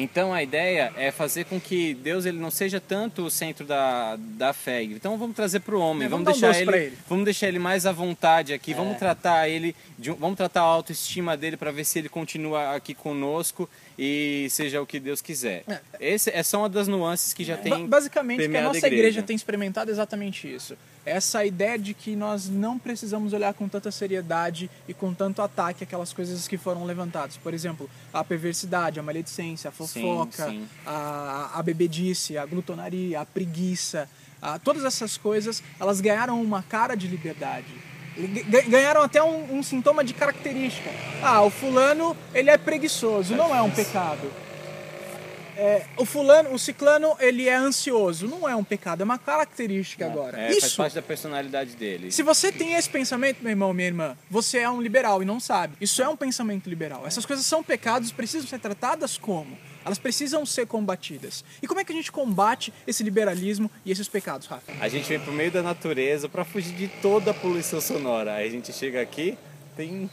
Então 0.00 0.32
a 0.32 0.42
ideia 0.42 0.92
é 0.96 1.10
fazer 1.10 1.44
com 1.46 1.60
que 1.60 1.92
Deus 1.92 2.24
ele 2.24 2.38
não 2.38 2.50
seja 2.52 2.80
tanto 2.80 3.22
o 3.24 3.30
centro 3.30 3.66
da, 3.66 4.16
da 4.16 4.52
fé. 4.52 4.82
Então 4.84 5.18
vamos 5.18 5.34
trazer 5.34 5.58
para 5.60 5.74
o 5.76 5.80
homem, 5.80 6.06
É, 6.06 6.08
vamos, 6.08 6.24
vamos 6.24 6.38
um 6.38 6.40
deixar 6.40 6.58
doce 6.64 6.76
ele, 6.78 6.86
ele. 6.86 6.98
vamos 7.08 7.24
deixar 7.24 7.48
ele 7.48 7.58
mais 7.58 7.84
à 7.84 7.90
vontade 7.92 8.52
aqui, 8.52 8.72
É. 8.72 8.74
vamos 8.76 8.96
tratar 8.96 9.48
ele, 9.48 9.74
de 9.98 10.10
um- 10.12 10.14
vamos 10.14 10.36
tratar 10.36 10.60
a 10.60 10.64
autoestima 10.64 11.36
dele 11.36 11.56
para 11.56 11.72
ver 11.72 11.84
se 11.84 11.98
ele 11.98 12.08
continua 12.08 12.76
aqui 12.76 12.94
conosco 12.94 13.68
e 13.98 14.46
seja 14.50 14.80
o 14.80 14.86
que 14.86 15.00
Deus 15.00 15.20
quiser. 15.20 15.64
É. 15.68 15.80
Esse 16.00 16.30
é 16.30 16.42
só 16.44 16.58
uma 16.60 16.68
das 16.68 16.86
nuances 16.86 17.34
que 17.34 17.42
já 17.44 17.56
Ba- 17.56 17.62
tem. 17.62 17.86
Basicamente, 17.86 18.48
que 18.48 18.56
a 18.56 18.62
nossa 18.62 18.86
igreja. 18.86 19.20
tem 19.22 19.34
experimentado 19.34 19.90
é 19.90 19.92
exatamente 19.92 20.46
isso. 20.52 20.76
Essa 21.06 21.44
ideia 21.44 21.78
de 21.78 21.94
que 21.94 22.14
nós 22.14 22.48
não 22.48 22.78
precisamos 22.78 23.32
olhar 23.32 23.54
com 23.54 23.66
tanta 23.68 23.90
seriedade 23.90 24.70
e 24.86 24.92
com 24.92 25.14
tanto 25.14 25.40
ataque 25.40 25.82
aquelas 25.84 26.12
coisas 26.12 26.46
que 26.46 26.58
foram 26.58 26.84
levantadas. 26.84 27.36
Por 27.36 27.54
exemplo, 27.54 27.88
a 28.12 28.22
perversidade, 28.22 29.00
a 29.00 29.02
maledicência, 29.02 29.68
a 29.68 29.72
fofoca, 29.72 30.46
sim. 30.50 30.68
A, 30.84 31.52
a 31.54 31.62
bebedice, 31.62 32.36
a 32.36 32.44
glutonaria, 32.44 33.20
a 33.20 33.24
preguiça. 33.26 34.08
a- 34.42 34.58
todas 34.58 34.84
essas 34.84 35.16
coisas, 35.16 35.62
elas 35.80 36.00
ganharam 36.00 36.40
uma 36.42 36.62
cara 36.62 36.94
de 36.94 37.06
liberdade. 37.08 37.66
Ga- 38.16 38.42
ga- 38.60 38.68
Ganharam 38.68 39.02
até 39.02 39.22
um, 39.22 39.58
um 39.58 39.62
sintoma 39.62 40.04
de 40.04 40.12
característica. 40.12 40.90
Ah, 41.22 41.40
o 41.42 41.50
fulano, 41.50 42.16
ele 42.34 42.50
é 42.50 42.58
preguiçoso, 42.58 43.34
não 43.34 43.54
é 43.54 43.62
um 43.62 43.70
pecado. 43.70 44.30
É, 45.58 45.84
o 45.96 46.04
fulano, 46.04 46.54
o 46.54 46.58
ciclano, 46.58 47.16
ele 47.18 47.48
é 47.48 47.56
ansioso. 47.56 48.28
Não 48.28 48.48
é 48.48 48.54
um 48.54 48.62
pecado, 48.62 49.00
é 49.00 49.04
uma 49.04 49.18
característica 49.18 50.06
agora. 50.06 50.38
É, 50.38 50.52
faz 50.52 50.64
Isso. 50.64 50.76
parte 50.76 50.94
da 50.94 51.02
personalidade 51.02 51.74
dele. 51.74 52.12
Se 52.12 52.22
você 52.22 52.52
tem 52.52 52.74
esse 52.74 52.88
pensamento, 52.88 53.42
meu 53.42 53.50
irmão, 53.50 53.74
minha 53.74 53.88
irmã, 53.88 54.16
você 54.30 54.58
é 54.58 54.70
um 54.70 54.80
liberal 54.80 55.20
e 55.20 55.26
não 55.26 55.40
sabe. 55.40 55.74
Isso 55.80 56.00
é 56.00 56.08
um 56.08 56.16
pensamento 56.16 56.70
liberal. 56.70 57.04
Essas 57.04 57.26
coisas 57.26 57.44
são 57.44 57.64
pecados, 57.64 58.12
precisam 58.12 58.46
ser 58.46 58.60
tratadas 58.60 59.18
como? 59.18 59.58
Elas 59.84 59.98
precisam 59.98 60.46
ser 60.46 60.66
combatidas. 60.66 61.44
E 61.60 61.66
como 61.66 61.80
é 61.80 61.84
que 61.84 61.90
a 61.90 61.94
gente 61.94 62.12
combate 62.12 62.72
esse 62.86 63.02
liberalismo 63.02 63.68
e 63.84 63.90
esses 63.90 64.06
pecados, 64.06 64.46
Rafa? 64.46 64.72
A 64.80 64.88
gente 64.88 65.08
vem 65.08 65.18
pro 65.18 65.32
meio 65.32 65.50
da 65.50 65.62
natureza 65.62 66.28
para 66.28 66.44
fugir 66.44 66.74
de 66.74 66.86
toda 67.02 67.32
a 67.32 67.34
poluição 67.34 67.80
sonora. 67.80 68.34
Aí 68.34 68.46
a 68.46 68.50
gente 68.50 68.72
chega 68.72 69.00
aqui, 69.00 69.36
tem, 69.76 70.08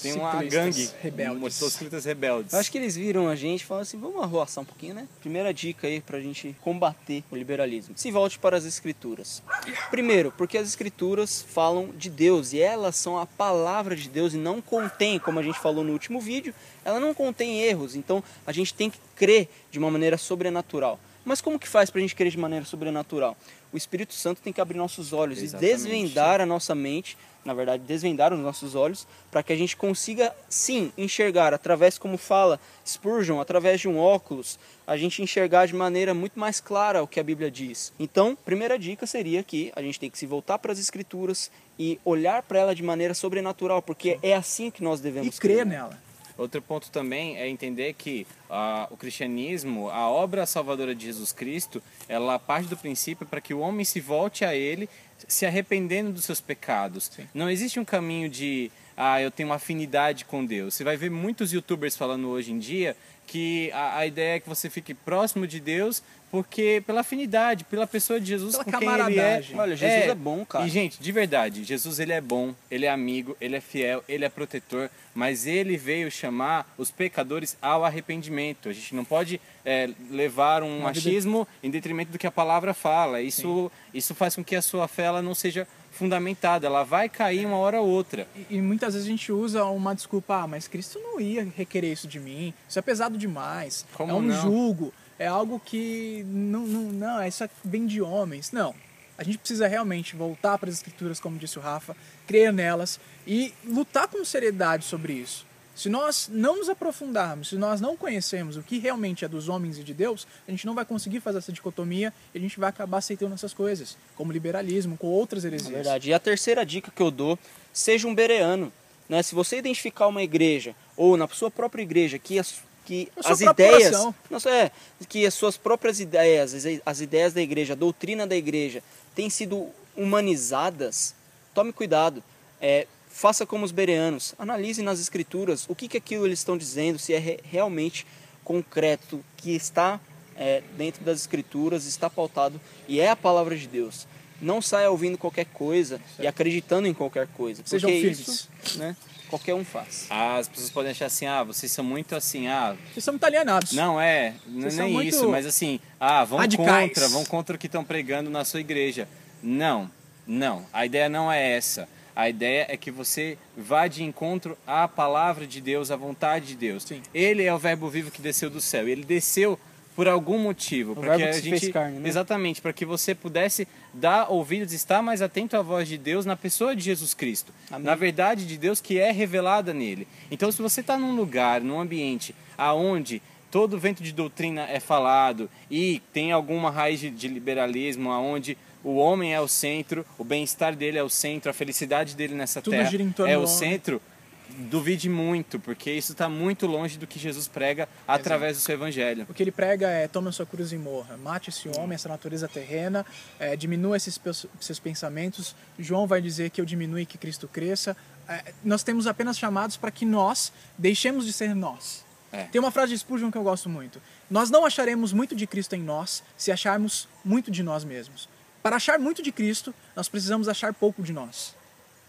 tem 0.00 0.12
uma 0.14 0.42
gangue, 0.44 0.90
rebeldes. 1.00 1.40
motociclistas 1.40 2.04
rebeldes. 2.04 2.52
Eu 2.52 2.58
acho 2.58 2.70
que 2.70 2.78
eles 2.78 2.94
viram 2.94 3.28
a 3.28 3.34
gente 3.34 3.62
e 3.62 3.64
falaram 3.64 3.82
assim, 3.82 3.98
vamos 3.98 4.22
arroaçar 4.22 4.62
um 4.62 4.66
pouquinho, 4.66 4.94
né? 4.94 5.08
Primeira 5.20 5.52
dica 5.52 5.86
aí 5.86 6.00
pra 6.00 6.20
gente 6.20 6.54
combater 6.60 7.24
o 7.30 7.36
liberalismo. 7.36 7.94
Se 7.96 8.10
volte 8.10 8.38
para 8.38 8.56
as 8.56 8.64
escrituras. 8.64 9.42
Primeiro, 9.90 10.32
porque 10.36 10.58
as 10.58 10.68
escrituras 10.68 11.42
falam 11.42 11.90
de 11.96 12.10
Deus 12.10 12.52
e 12.52 12.60
elas 12.60 12.96
são 12.96 13.18
a 13.18 13.24
palavra 13.24 13.96
de 13.96 14.08
Deus 14.08 14.34
e 14.34 14.36
não 14.36 14.60
contém, 14.60 15.18
como 15.18 15.38
a 15.38 15.42
gente 15.42 15.58
falou 15.58 15.82
no 15.82 15.92
último 15.92 16.20
vídeo, 16.20 16.54
ela 16.84 17.00
não 17.00 17.14
contém 17.14 17.62
erros. 17.62 17.96
Então 17.96 18.22
a 18.46 18.52
gente 18.52 18.74
tem 18.74 18.90
que 18.90 18.98
crer 19.14 19.48
de 19.70 19.78
uma 19.78 19.90
maneira 19.90 20.18
sobrenatural. 20.18 21.00
Mas 21.26 21.40
como 21.40 21.58
que 21.58 21.66
faz 21.66 21.90
para 21.90 21.98
a 21.98 22.02
gente 22.02 22.14
crer 22.14 22.30
de 22.30 22.38
maneira 22.38 22.64
sobrenatural? 22.64 23.36
O 23.72 23.76
Espírito 23.76 24.14
Santo 24.14 24.40
tem 24.40 24.52
que 24.52 24.60
abrir 24.60 24.78
nossos 24.78 25.12
olhos 25.12 25.42
Exatamente. 25.42 25.72
e 25.72 25.74
desvendar 25.74 26.40
a 26.40 26.46
nossa 26.46 26.72
mente, 26.72 27.18
na 27.44 27.52
verdade, 27.52 27.82
desvendar 27.82 28.32
os 28.32 28.38
nossos 28.38 28.76
olhos, 28.76 29.08
para 29.28 29.42
que 29.42 29.52
a 29.52 29.56
gente 29.56 29.76
consiga, 29.76 30.32
sim, 30.48 30.92
enxergar 30.96 31.52
através, 31.52 31.98
como 31.98 32.16
fala 32.16 32.60
Spurgeon, 32.86 33.40
através 33.40 33.80
de 33.80 33.88
um 33.88 33.98
óculos, 33.98 34.56
a 34.86 34.96
gente 34.96 35.20
enxergar 35.20 35.66
de 35.66 35.74
maneira 35.74 36.14
muito 36.14 36.38
mais 36.38 36.60
clara 36.60 37.02
o 37.02 37.08
que 37.08 37.18
a 37.18 37.24
Bíblia 37.24 37.50
diz. 37.50 37.92
Então, 37.98 38.38
primeira 38.44 38.78
dica 38.78 39.04
seria 39.04 39.42
que 39.42 39.72
a 39.74 39.82
gente 39.82 39.98
tem 39.98 40.08
que 40.08 40.16
se 40.16 40.26
voltar 40.26 40.58
para 40.58 40.70
as 40.70 40.78
Escrituras 40.78 41.50
e 41.76 41.98
olhar 42.04 42.44
para 42.44 42.60
ela 42.60 42.74
de 42.74 42.84
maneira 42.84 43.14
sobrenatural, 43.14 43.82
porque 43.82 44.16
é 44.22 44.32
assim 44.32 44.70
que 44.70 44.80
nós 44.80 45.00
E 45.00 45.02
devemos 45.02 45.40
crer 45.40 45.66
nela. 45.66 46.05
Outro 46.36 46.60
ponto 46.60 46.90
também 46.90 47.36
é 47.38 47.48
entender 47.48 47.94
que 47.94 48.26
ah, 48.50 48.86
o 48.90 48.96
cristianismo, 48.96 49.88
a 49.88 50.08
obra 50.08 50.44
salvadora 50.44 50.94
de 50.94 51.06
Jesus 51.06 51.32
Cristo, 51.32 51.82
ela 52.08 52.38
parte 52.38 52.68
do 52.68 52.76
princípio 52.76 53.26
para 53.26 53.40
que 53.40 53.54
o 53.54 53.60
homem 53.60 53.84
se 53.84 54.00
volte 54.00 54.44
a 54.44 54.54
Ele, 54.54 54.88
se 55.26 55.46
arrependendo 55.46 56.12
dos 56.12 56.24
seus 56.24 56.40
pecados. 56.40 57.10
Sim. 57.14 57.26
Não 57.32 57.48
existe 57.48 57.80
um 57.80 57.84
caminho 57.84 58.28
de, 58.28 58.70
ah, 58.96 59.20
eu 59.20 59.30
tenho 59.30 59.48
uma 59.48 59.56
afinidade 59.56 60.24
com 60.24 60.44
Deus. 60.44 60.74
Você 60.74 60.84
vai 60.84 60.96
ver 60.96 61.10
muitos 61.10 61.52
youtubers 61.52 61.96
falando 61.96 62.28
hoje 62.28 62.52
em 62.52 62.58
dia 62.58 62.96
que 63.26 63.70
a, 63.72 63.98
a 63.98 64.06
ideia 64.06 64.36
é 64.36 64.40
que 64.40 64.48
você 64.48 64.70
fique 64.70 64.94
próximo 64.94 65.46
de 65.46 65.58
Deus 65.58 66.02
porque 66.30 66.82
pela 66.86 67.00
afinidade, 67.00 67.64
pela 67.64 67.86
pessoa 67.86 68.20
de 68.20 68.26
Jesus 68.26 68.52
Pela 68.52 68.64
com 68.64 68.70
quem 68.72 68.80
ele 68.80 68.88
é. 68.88 68.96
camaradagem. 68.98 69.58
Olha, 69.58 69.76
Jesus 69.76 70.08
é 70.10 70.14
bom, 70.14 70.44
cara. 70.44 70.66
E 70.66 70.68
gente, 70.68 71.00
de 71.00 71.12
verdade, 71.12 71.64
Jesus 71.64 71.98
ele 72.00 72.12
é 72.12 72.20
bom, 72.20 72.54
ele 72.70 72.84
é 72.84 72.90
amigo, 72.90 73.36
ele 73.40 73.56
é 73.56 73.60
fiel, 73.60 74.02
ele 74.08 74.24
é 74.24 74.28
protetor, 74.28 74.90
mas 75.14 75.46
ele 75.46 75.76
veio 75.76 76.10
chamar 76.10 76.72
os 76.76 76.90
pecadores 76.90 77.56
ao 77.62 77.84
arrependimento. 77.84 78.68
A 78.68 78.72
gente 78.72 78.94
não 78.94 79.04
pode 79.04 79.40
é, 79.64 79.88
levar 80.10 80.62
um 80.62 80.80
Uma 80.80 80.92
vida- 80.92 81.08
machismo 81.08 81.48
em 81.62 81.70
detrimento 81.70 82.10
do 82.12 82.18
que 82.18 82.26
a 82.26 82.30
palavra 82.32 82.74
fala. 82.74 83.22
Isso, 83.22 83.70
isso 83.94 84.14
faz 84.14 84.34
com 84.34 84.44
que 84.44 84.56
a 84.56 84.62
sua 84.62 84.88
fé 84.88 85.04
ela 85.04 85.22
não 85.22 85.34
seja 85.34 85.66
fundamentada, 85.96 86.66
ela 86.66 86.84
vai 86.84 87.08
cair 87.08 87.46
uma 87.46 87.56
hora 87.56 87.80
ou 87.80 87.88
outra. 87.88 88.26
E, 88.50 88.56
e 88.56 88.60
muitas 88.62 88.94
vezes 88.94 89.06
a 89.08 89.10
gente 89.10 89.32
usa 89.32 89.64
uma 89.64 89.94
desculpa, 89.94 90.42
ah, 90.42 90.46
mas 90.46 90.68
Cristo 90.68 90.98
não 91.00 91.20
ia 91.20 91.46
requerer 91.56 91.92
isso 91.92 92.06
de 92.06 92.20
mim, 92.20 92.52
isso 92.68 92.78
é 92.78 92.82
pesado 92.82 93.16
demais, 93.18 93.84
Como 93.94 94.12
é 94.12 94.14
um 94.14 94.22
não? 94.22 94.40
jugo, 94.42 94.92
é 95.18 95.26
algo 95.26 95.60
que 95.64 96.24
não, 96.28 96.66
não, 96.66 96.82
não, 96.92 97.26
isso 97.26 97.42
é- 97.44 97.50
vem 97.64 97.86
de 97.86 98.00
homens. 98.02 98.52
Não, 98.52 98.74
a 99.16 99.24
gente 99.24 99.38
precisa 99.38 99.66
realmente 99.66 100.14
voltar 100.14 100.58
para 100.58 100.68
as 100.68 100.76
escrituras, 100.76 101.18
como 101.18 101.38
disse 101.38 101.58
o 101.58 101.62
Rafa, 101.62 101.96
crer 102.26 102.52
nelas 102.52 103.00
e 103.26 103.52
lutar 103.64 104.06
com 104.08 104.24
seriedade 104.24 104.84
sobre 104.84 105.14
isso. 105.14 105.46
Se 105.76 105.90
nós 105.90 106.30
não 106.32 106.56
nos 106.56 106.70
aprofundarmos, 106.70 107.50
se 107.50 107.56
nós 107.56 107.82
não 107.82 107.98
conhecermos 107.98 108.56
o 108.56 108.62
que 108.62 108.78
realmente 108.78 109.26
é 109.26 109.28
dos 109.28 109.46
homens 109.46 109.78
e 109.78 109.84
de 109.84 109.92
Deus, 109.92 110.26
a 110.48 110.50
gente 110.50 110.64
não 110.64 110.74
vai 110.74 110.86
conseguir 110.86 111.20
fazer 111.20 111.36
essa 111.36 111.52
dicotomia 111.52 112.14
e 112.34 112.38
a 112.38 112.40
gente 112.40 112.58
vai 112.58 112.70
acabar 112.70 112.96
aceitando 112.96 113.34
essas 113.34 113.52
coisas, 113.52 113.94
como 114.16 114.32
liberalismo, 114.32 114.96
com 114.96 115.06
outras 115.06 115.44
heresias. 115.44 115.70
É 115.70 115.74
verdade. 115.74 116.08
E 116.08 116.14
a 116.14 116.18
terceira 116.18 116.64
dica 116.64 116.90
que 116.90 117.02
eu 117.02 117.10
dou, 117.10 117.38
seja 117.74 118.08
um 118.08 118.14
bereano. 118.14 118.72
Né? 119.06 119.22
Se 119.22 119.34
você 119.34 119.58
identificar 119.58 120.06
uma 120.06 120.22
igreja, 120.22 120.74
ou 120.96 121.14
na 121.14 121.28
sua 121.28 121.50
própria 121.50 121.82
igreja, 121.82 122.18
que 122.18 122.38
as, 122.38 122.54
que 122.86 123.12
as 123.22 123.42
ideias. 123.42 123.92
oração. 123.92 124.14
Não, 124.30 124.38
é, 124.50 124.70
que 125.06 125.26
as 125.26 125.34
suas 125.34 125.58
próprias 125.58 126.00
ideias, 126.00 126.54
as, 126.54 126.64
as 126.86 127.00
ideias 127.02 127.34
da 127.34 127.42
igreja, 127.42 127.74
a 127.74 127.76
doutrina 127.76 128.26
da 128.26 128.34
igreja, 128.34 128.82
têm 129.14 129.28
sido 129.28 129.68
humanizadas, 129.94 131.14
tome 131.52 131.70
cuidado. 131.70 132.24
É, 132.62 132.86
faça 133.16 133.46
como 133.46 133.64
os 133.64 133.72
bereanos. 133.72 134.34
Analise 134.38 134.82
nas 134.82 135.00
escrituras 135.00 135.64
o 135.68 135.74
que, 135.74 135.88
que 135.88 135.96
aquilo 135.96 136.26
eles 136.26 136.38
estão 136.40 136.56
dizendo, 136.58 136.98
se 136.98 137.14
é 137.14 137.18
re- 137.18 137.40
realmente 137.42 138.06
concreto, 138.44 139.24
que 139.36 139.52
está 139.56 139.98
é, 140.36 140.62
dentro 140.76 141.02
das 141.02 141.20
escrituras, 141.20 141.86
está 141.86 142.08
pautado 142.10 142.60
e 142.86 143.00
é 143.00 143.08
a 143.10 143.16
palavra 143.16 143.56
de 143.56 143.66
Deus. 143.66 144.06
Não 144.40 144.60
saia 144.60 144.90
ouvindo 144.90 145.16
qualquer 145.16 145.46
coisa 145.46 145.98
e 146.18 146.26
acreditando 146.26 146.86
em 146.86 146.92
qualquer 146.92 147.26
coisa. 147.28 147.62
Sejam 147.64 147.88
porque 147.90 148.00
firmes. 148.02 148.20
isso, 148.28 148.78
né, 148.78 148.94
qualquer 149.30 149.54
um 149.54 149.64
faz. 149.64 150.06
As 150.10 150.46
pessoas 150.46 150.70
podem 150.70 150.90
achar 150.90 151.06
assim, 151.06 151.24
ah, 151.24 151.42
vocês 151.42 151.72
são 151.72 151.82
muito 151.82 152.14
assim, 152.14 152.46
ah, 152.46 152.76
Vocês 152.92 153.02
são 153.02 153.12
muito 153.14 153.24
alienados. 153.24 153.72
Não, 153.72 153.98
é, 153.98 154.34
Vocês 154.46 154.76
nem 154.76 154.92
muito 154.92 155.08
isso, 155.08 155.26
mas 155.30 155.46
assim, 155.46 155.80
ah, 155.98 156.22
vão 156.22 156.38
radicais. 156.38 156.88
contra, 156.88 157.08
vão 157.08 157.24
contra 157.24 157.56
o 157.56 157.58
que 157.58 157.66
estão 157.66 157.82
pregando 157.82 158.28
na 158.28 158.44
sua 158.44 158.60
igreja. 158.60 159.08
Não, 159.42 159.90
não, 160.26 160.66
a 160.70 160.84
ideia 160.84 161.08
não 161.08 161.32
é 161.32 161.52
essa. 161.56 161.88
A 162.16 162.30
ideia 162.30 162.66
é 162.70 162.76
que 162.78 162.90
você 162.90 163.36
vá 163.54 163.86
de 163.86 164.02
encontro 164.02 164.56
à 164.66 164.88
palavra 164.88 165.46
de 165.46 165.60
Deus, 165.60 165.90
à 165.90 165.96
vontade 165.96 166.46
de 166.46 166.56
Deus. 166.56 166.82
Sim. 166.84 167.02
Ele 167.12 167.44
é 167.44 167.52
o 167.52 167.58
verbo 167.58 167.90
vivo 167.90 168.10
que 168.10 168.22
desceu 168.22 168.48
do 168.48 168.58
céu. 168.58 168.88
Ele 168.88 169.04
desceu 169.04 169.58
por 169.94 170.08
algum 170.08 170.38
motivo, 170.38 170.94
para 170.94 171.16
que 171.16 171.22
a 171.22 171.32
gente 171.32 171.72
carne, 171.72 171.98
né? 171.98 172.06
exatamente, 172.06 172.60
para 172.60 172.72
que 172.72 172.84
você 172.84 173.14
pudesse 173.14 173.66
dar 173.94 174.30
ouvidos, 174.30 174.74
estar 174.74 175.00
mais 175.00 175.22
atento 175.22 175.56
à 175.56 175.62
voz 175.62 175.88
de 175.88 175.96
Deus 175.96 176.26
na 176.26 176.36
pessoa 176.36 176.76
de 176.76 176.82
Jesus 176.82 177.14
Cristo, 177.14 177.50
Amém. 177.70 177.86
na 177.86 177.94
verdade 177.94 178.46
de 178.46 178.58
Deus 178.58 178.78
que 178.78 178.98
é 178.98 179.10
revelada 179.10 179.72
nele. 179.72 180.06
Então, 180.30 180.52
se 180.52 180.60
você 180.60 180.82
está 180.82 180.98
num 180.98 181.16
lugar, 181.16 181.62
num 181.62 181.80
ambiente 181.80 182.34
aonde 182.58 183.22
todo 183.50 183.78
vento 183.78 184.02
de 184.02 184.12
doutrina 184.12 184.66
é 184.68 184.78
falado 184.78 185.48
e 185.70 186.02
tem 186.12 186.30
alguma 186.30 186.70
raiz 186.70 187.00
de, 187.00 187.08
de 187.08 187.26
liberalismo, 187.26 188.10
aonde 188.10 188.58
o 188.86 188.98
homem 188.98 189.34
é 189.34 189.40
o 189.40 189.48
centro, 189.48 190.06
o 190.16 190.22
bem-estar 190.22 190.76
dele 190.76 190.96
é 190.96 191.02
o 191.02 191.10
centro, 191.10 191.50
a 191.50 191.52
felicidade 191.52 192.14
dele 192.14 192.36
nessa 192.36 192.62
Tudo 192.62 192.74
terra 192.74 192.88
é 193.26 193.36
o 193.36 193.44
centro. 193.44 194.00
Duvide 194.48 195.08
muito, 195.08 195.58
porque 195.58 195.90
isso 195.90 196.12
está 196.12 196.28
muito 196.28 196.68
longe 196.68 196.96
do 196.96 197.04
que 197.04 197.18
Jesus 197.18 197.48
prega 197.48 197.88
através 198.06 198.56
do 198.56 198.60
seu 198.60 198.76
evangelho. 198.76 199.26
O 199.28 199.34
que 199.34 199.42
ele 199.42 199.50
prega 199.50 199.88
é 199.88 200.06
tome 200.06 200.28
a 200.28 200.32
sua 200.32 200.46
cruz 200.46 200.70
e 200.70 200.78
morra, 200.78 201.16
mate 201.16 201.50
esse 201.50 201.68
homem, 201.76 201.96
essa 201.96 202.08
natureza 202.08 202.46
terrena, 202.46 203.04
é, 203.40 203.56
diminua 203.56 203.96
esses 203.96 204.20
seus 204.60 204.78
pensamentos. 204.78 205.56
João 205.76 206.06
vai 206.06 206.22
dizer 206.22 206.50
que 206.50 206.60
eu 206.60 206.64
diminua 206.64 207.02
e 207.02 207.06
que 207.06 207.18
Cristo 207.18 207.48
cresça. 207.48 207.96
É, 208.28 208.52
nós 208.64 208.84
temos 208.84 209.08
apenas 209.08 209.36
chamados 209.36 209.76
para 209.76 209.90
que 209.90 210.06
nós 210.06 210.52
deixemos 210.78 211.26
de 211.26 211.32
ser 211.32 211.56
nós. 211.56 212.04
É. 212.32 212.44
Tem 212.44 212.60
uma 212.60 212.70
frase 212.70 212.92
de 212.92 212.98
Spurgeon 212.98 213.32
que 213.32 213.38
eu 213.38 213.42
gosto 213.42 213.68
muito. 213.68 214.00
Nós 214.30 214.48
não 214.48 214.64
acharemos 214.64 215.12
muito 215.12 215.34
de 215.34 215.44
Cristo 215.44 215.74
em 215.74 215.82
nós 215.82 216.22
se 216.36 216.52
acharmos 216.52 217.08
muito 217.24 217.50
de 217.50 217.64
nós 217.64 217.82
mesmos. 217.82 218.28
Para 218.66 218.74
achar 218.74 218.98
muito 218.98 219.22
de 219.22 219.30
Cristo, 219.30 219.72
nós 219.94 220.08
precisamos 220.08 220.48
achar 220.48 220.74
pouco 220.74 221.00
de 221.00 221.12
nós. 221.12 221.54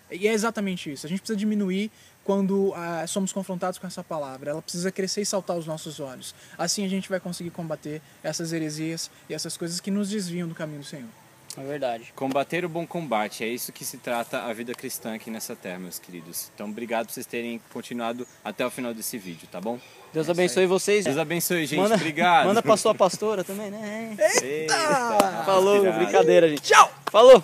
E 0.09 0.27
é 0.27 0.33
exatamente 0.33 0.91
isso. 0.91 1.05
A 1.05 1.09
gente 1.09 1.19
precisa 1.19 1.37
diminuir 1.37 1.91
quando 2.23 2.73
ah, 2.75 3.05
somos 3.05 3.31
confrontados 3.31 3.77
com 3.77 3.85
essa 3.85 4.03
palavra. 4.03 4.49
Ela 4.49 4.61
precisa 4.63 4.91
crescer 4.91 5.21
e 5.21 5.25
saltar 5.27 5.55
aos 5.55 5.67
nossos 5.67 5.99
olhos. 5.99 6.33
Assim 6.57 6.83
a 6.83 6.89
gente 6.89 7.09
vai 7.09 7.19
conseguir 7.19 7.51
combater 7.51 8.01
essas 8.23 8.53
heresias 8.53 9.11
e 9.29 9.35
essas 9.35 9.55
coisas 9.55 9.79
que 9.79 9.91
nos 9.91 10.09
desviam 10.09 10.47
do 10.47 10.55
caminho 10.55 10.79
do 10.79 10.85
Senhor. 10.87 11.07
É 11.57 11.63
verdade. 11.63 12.13
Combater 12.15 12.63
o 12.63 12.69
bom 12.69 12.85
combate, 12.85 13.43
é 13.43 13.47
isso 13.47 13.71
que 13.71 13.83
se 13.83 13.97
trata 13.97 14.43
a 14.43 14.53
vida 14.53 14.73
cristã 14.73 15.15
aqui 15.15 15.31
nessa 15.31 15.55
terra, 15.55 15.79
meus 15.79 15.97
queridos. 15.97 16.51
Então, 16.53 16.69
obrigado 16.69 17.07
por 17.07 17.13
vocês 17.13 17.25
terem 17.25 17.59
continuado 17.73 18.27
até 18.45 18.65
o 18.65 18.69
final 18.69 18.93
desse 18.93 19.17
vídeo, 19.17 19.47
tá 19.51 19.59
bom? 19.59 19.79
Deus 20.13 20.29
abençoe 20.29 20.65
vocês. 20.67 21.05
Deus 21.05 21.17
abençoe, 21.17 21.65
gente. 21.65 21.79
manda, 21.79 21.95
obrigado. 21.95 22.45
Manda 22.45 22.61
pra 22.61 22.77
sua 22.77 22.93
pastora 22.93 23.43
também, 23.43 23.71
né? 23.71 24.15
Eita, 24.41 25.43
Falou, 25.45 25.77
inspirado. 25.77 26.03
brincadeira, 26.03 26.47
gente. 26.49 26.61
Tchau! 26.61 26.91
Falou! 27.11 27.41